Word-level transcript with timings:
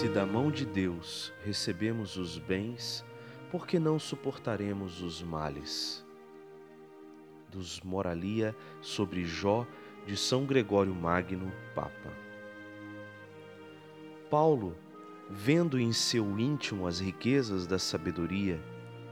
Se 0.00 0.08
da 0.08 0.24
mão 0.24 0.50
de 0.50 0.64
Deus 0.64 1.30
recebemos 1.44 2.16
os 2.16 2.38
bens, 2.38 3.04
por 3.50 3.66
que 3.66 3.78
não 3.78 3.98
suportaremos 3.98 5.02
os 5.02 5.20
males? 5.22 6.02
Dos 7.50 7.82
Moralia 7.82 8.56
sobre 8.80 9.26
Jó 9.26 9.66
de 10.06 10.16
São 10.16 10.46
Gregório 10.46 10.94
Magno, 10.94 11.52
Papa. 11.74 12.10
Paulo, 14.30 14.74
vendo 15.28 15.78
em 15.78 15.92
seu 15.92 16.40
íntimo 16.40 16.86
as 16.86 16.98
riquezas 16.98 17.66
da 17.66 17.78
sabedoria 17.78 18.58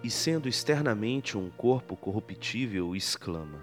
e 0.03 0.09
sendo 0.09 0.49
externamente 0.49 1.37
um 1.37 1.51
corpo 1.51 1.99
corruptível, 1.99 2.97
exclama: 2.97 3.61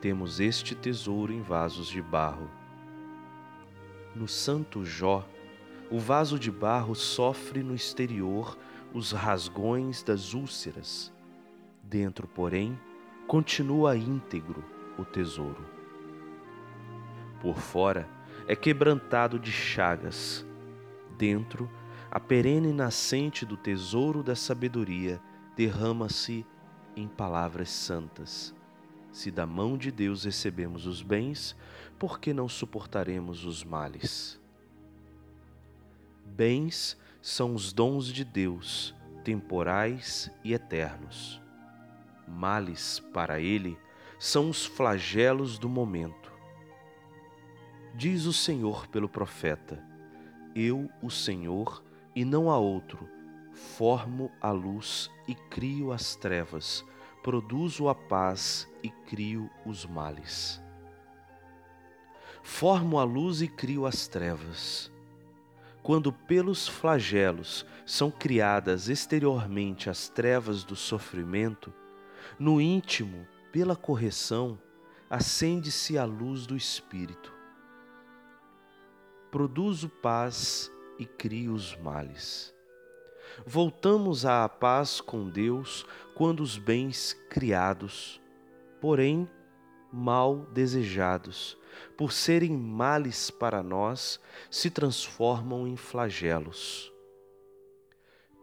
Temos 0.00 0.40
este 0.40 0.74
tesouro 0.74 1.32
em 1.32 1.40
vasos 1.40 1.86
de 1.86 2.02
barro. 2.02 2.50
No 4.12 4.26
santo 4.26 4.84
Jó, 4.84 5.24
o 5.90 5.98
vaso 5.98 6.38
de 6.38 6.50
barro 6.50 6.94
sofre 6.94 7.62
no 7.62 7.74
exterior 7.74 8.56
os 8.94 9.10
rasgões 9.10 10.02
das 10.02 10.34
úlceras. 10.34 11.12
Dentro, 11.82 12.28
porém, 12.28 12.78
continua 13.26 13.96
íntegro 13.96 14.64
o 14.96 15.04
tesouro. 15.04 15.64
Por 17.40 17.58
fora 17.58 18.08
é 18.46 18.54
quebrantado 18.54 19.38
de 19.38 19.50
chagas. 19.50 20.46
Dentro, 21.18 21.68
a 22.10 22.20
perene 22.20 22.72
nascente 22.72 23.44
do 23.44 23.56
tesouro 23.56 24.22
da 24.22 24.36
sabedoria 24.36 25.20
derrama-se 25.56 26.46
em 26.96 27.08
palavras 27.08 27.70
santas. 27.70 28.54
Se 29.12 29.30
da 29.30 29.44
mão 29.44 29.76
de 29.76 29.90
Deus 29.90 30.24
recebemos 30.24 30.86
os 30.86 31.02
bens, 31.02 31.56
por 31.98 32.20
que 32.20 32.32
não 32.32 32.48
suportaremos 32.48 33.44
os 33.44 33.64
males? 33.64 34.39
Bens 36.40 36.96
são 37.20 37.54
os 37.54 37.70
dons 37.70 38.06
de 38.06 38.24
Deus, 38.24 38.94
temporais 39.22 40.30
e 40.42 40.54
eternos. 40.54 41.38
Males, 42.26 42.98
para 43.12 43.38
ele, 43.38 43.76
são 44.18 44.48
os 44.48 44.64
flagelos 44.64 45.58
do 45.58 45.68
momento. 45.68 46.32
Diz 47.94 48.24
o 48.24 48.32
Senhor 48.32 48.86
pelo 48.86 49.06
profeta: 49.06 49.84
Eu, 50.54 50.88
o 51.02 51.10
Senhor, 51.10 51.84
e 52.16 52.24
não 52.24 52.50
há 52.50 52.56
outro, 52.56 53.06
formo 53.52 54.32
a 54.40 54.50
luz 54.50 55.10
e 55.28 55.34
crio 55.34 55.92
as 55.92 56.16
trevas, 56.16 56.82
produzo 57.22 57.86
a 57.86 57.94
paz 57.94 58.66
e 58.82 58.88
crio 58.88 59.50
os 59.66 59.84
males. 59.84 60.58
Formo 62.42 62.98
a 62.98 63.04
luz 63.04 63.42
e 63.42 63.46
crio 63.46 63.84
as 63.84 64.08
trevas 64.08 64.90
quando 65.82 66.12
pelos 66.12 66.68
flagelos 66.68 67.64
são 67.86 68.10
criadas 68.10 68.88
exteriormente 68.88 69.88
as 69.88 70.08
trevas 70.08 70.62
do 70.62 70.76
sofrimento, 70.76 71.72
no 72.38 72.60
íntimo, 72.60 73.26
pela 73.50 73.74
correção, 73.74 74.58
acende-se 75.08 75.98
a 75.98 76.04
luz 76.04 76.46
do 76.46 76.56
Espírito. 76.56 77.32
Produzo 79.30 79.88
paz 79.88 80.70
e 80.98 81.06
crio 81.06 81.54
os 81.54 81.76
males. 81.76 82.54
Voltamos 83.46 84.26
à 84.26 84.48
paz 84.48 85.00
com 85.00 85.28
Deus 85.28 85.86
quando 86.14 86.40
os 86.40 86.58
bens 86.58 87.14
criados, 87.28 88.20
porém 88.80 89.28
mal 89.92 90.46
desejados, 90.52 91.56
por 91.96 92.12
serem 92.12 92.56
males 92.56 93.30
para 93.30 93.62
nós, 93.62 94.20
se 94.50 94.70
transformam 94.70 95.66
em 95.66 95.76
flagelos. 95.76 96.92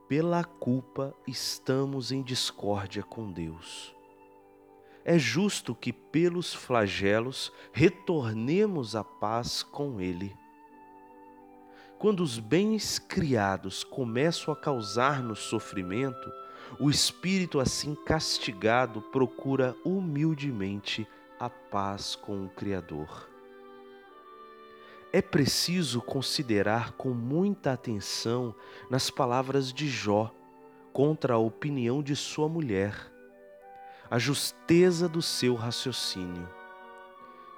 Pela 0.08 0.44
culpa 0.44 1.14
estamos 1.28 2.12
em 2.12 2.24
discórdia 2.24 3.04
com 3.04 3.32
Deus. 3.32 3.94
É 5.04 5.18
justo 5.18 5.74
que 5.74 5.92
pelos 5.92 6.54
flagelos 6.54 7.52
retornemos 7.72 8.96
à 8.96 9.04
paz 9.04 9.64
com 9.64 10.00
Ele. 10.00 10.36
Quando 11.98 12.22
os 12.22 12.40
bens 12.40 13.00
criados 13.00 13.84
começam 13.84 14.54
a 14.54 14.58
causar-nos 14.58 15.40
sofrimento, 15.40 16.32
o 16.80 16.90
espírito 16.90 17.60
assim 17.60 17.96
castigado 17.96 19.02
procura 19.02 19.76
humildemente 19.84 21.08
a 21.40 21.50
paz 21.50 22.16
com 22.16 22.46
o 22.46 22.50
Criador. 22.50 23.30
É 25.14 25.22
preciso 25.22 26.02
considerar 26.02 26.94
com 26.94 27.10
muita 27.10 27.74
atenção 27.74 28.54
nas 28.90 29.10
palavras 29.10 29.72
de 29.72 29.88
Jó 29.88 30.34
contra 30.92 31.36
a 31.36 31.38
opinião 31.38 32.02
de 32.02 32.16
sua 32.16 32.50
mulher, 32.50 32.96
a 34.10 34.18
justeza 34.18 35.08
do 35.08 35.22
seu 35.22 35.54
raciocínio. 35.54 36.50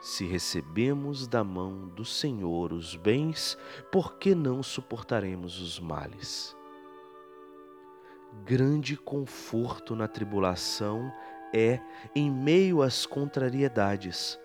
Se 0.01 0.25
recebemos 0.25 1.27
da 1.27 1.43
mão 1.43 1.87
do 1.87 2.03
Senhor 2.03 2.73
os 2.73 2.95
bens, 2.95 3.57
por 3.91 4.17
que 4.17 4.35
não 4.35 4.61
suportaremos 4.61 5.59
os 5.61 5.79
males? 5.79 6.55
Grande 8.45 8.95
conforto 8.95 9.95
na 9.95 10.07
tribulação 10.07 11.11
é, 11.53 11.79
em 12.15 12.29
meio 12.29 12.81
às 12.81 13.05
contrariedades, 13.05 14.39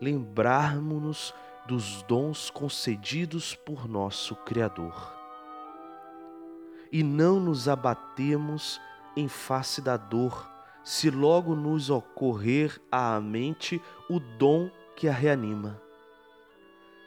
lembrarmos-nos 0.00 1.34
dos 1.66 2.02
dons 2.04 2.48
concedidos 2.48 3.54
por 3.54 3.86
nosso 3.86 4.34
Criador. 4.36 5.14
E 6.90 7.02
não 7.02 7.38
nos 7.38 7.68
abatemos 7.68 8.80
em 9.14 9.28
face 9.28 9.82
da 9.82 9.96
dor, 9.96 10.50
se 10.82 11.10
logo 11.10 11.54
nos 11.54 11.90
ocorrer 11.90 12.80
à 12.90 13.20
mente 13.20 13.80
o 14.08 14.18
dom 14.18 14.70
que 14.96 15.06
a 15.06 15.12
reanima. 15.12 15.78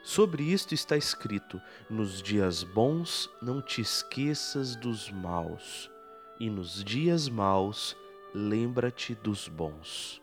Sobre 0.03 0.43
isto 0.43 0.73
está 0.73 0.95
escrito: 0.95 1.59
Nos 1.89 2.21
dias 2.21 2.63
bons 2.63 3.29
não 3.41 3.61
te 3.61 3.81
esqueças 3.81 4.75
dos 4.75 5.09
maus, 5.11 5.89
e 6.39 6.49
nos 6.49 6.83
dias 6.83 7.27
maus 7.27 7.95
lembra-te 8.33 9.13
dos 9.15 9.47
bons. 9.47 10.21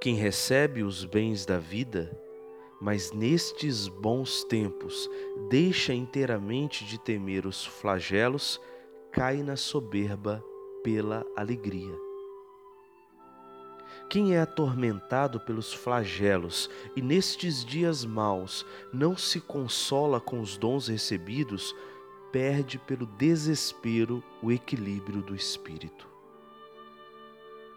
Quem 0.00 0.14
recebe 0.14 0.82
os 0.82 1.04
bens 1.04 1.44
da 1.44 1.58
vida, 1.58 2.16
mas 2.80 3.12
nestes 3.12 3.88
bons 3.88 4.44
tempos 4.44 5.08
deixa 5.48 5.92
inteiramente 5.92 6.84
de 6.84 6.98
temer 6.98 7.46
os 7.46 7.64
flagelos, 7.64 8.60
cai 9.10 9.42
na 9.42 9.56
soberba 9.56 10.44
pela 10.82 11.26
alegria. 11.36 11.94
Quem 14.08 14.34
é 14.34 14.40
atormentado 14.40 15.40
pelos 15.40 15.72
flagelos 15.72 16.70
e 16.96 17.02
nestes 17.02 17.64
dias 17.64 18.04
maus 18.04 18.64
não 18.92 19.16
se 19.16 19.40
consola 19.40 20.20
com 20.20 20.40
os 20.40 20.56
dons 20.56 20.88
recebidos, 20.88 21.74
perde 22.32 22.78
pelo 22.78 23.06
desespero 23.06 24.22
o 24.42 24.52
equilíbrio 24.52 25.22
do 25.22 25.34
espírito. 25.34 26.06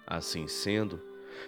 Assim 0.05 0.47
sendo, 0.47 1.01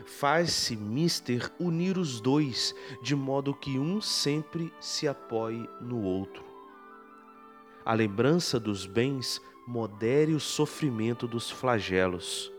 faz-se 0.05 0.75
mister 0.75 1.51
unir 1.59 1.97
os 1.97 2.21
dois, 2.21 2.73
de 3.01 3.15
modo 3.15 3.53
que 3.53 3.77
um 3.77 3.99
sempre 3.99 4.73
se 4.79 5.07
apoie 5.07 5.67
no 5.81 6.01
outro. 6.01 6.43
A 7.85 7.93
lembrança 7.93 8.59
dos 8.59 8.85
bens 8.85 9.41
modere 9.67 10.33
o 10.33 10.39
sofrimento 10.39 11.27
dos 11.27 11.49
flagelos, 11.49 12.51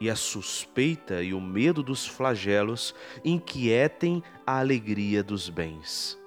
e 0.00 0.10
a 0.10 0.16
suspeita 0.16 1.22
e 1.22 1.32
o 1.32 1.40
medo 1.40 1.82
dos 1.82 2.06
flagelos 2.06 2.94
inquietem 3.24 4.22
a 4.44 4.58
alegria 4.58 5.22
dos 5.22 5.48
bens 5.48 6.21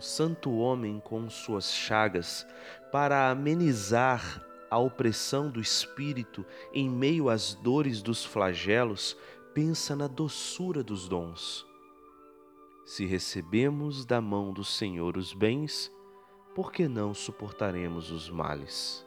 o 0.00 0.02
santo 0.02 0.50
homem 0.56 0.98
com 0.98 1.28
suas 1.28 1.70
chagas, 1.70 2.46
para 2.90 3.30
amenizar 3.30 4.42
a 4.70 4.78
opressão 4.78 5.50
do 5.50 5.60
espírito 5.60 6.42
em 6.72 6.88
meio 6.88 7.28
às 7.28 7.52
dores 7.52 8.00
dos 8.00 8.24
flagelos, 8.24 9.14
pensa 9.52 9.94
na 9.94 10.06
doçura 10.06 10.82
dos 10.82 11.06
dons. 11.06 11.66
Se 12.82 13.04
recebemos 13.04 14.06
da 14.06 14.22
mão 14.22 14.54
do 14.54 14.64
Senhor 14.64 15.18
os 15.18 15.34
bens, 15.34 15.92
por 16.54 16.72
que 16.72 16.88
não 16.88 17.12
suportaremos 17.12 18.10
os 18.10 18.30
males? 18.30 19.06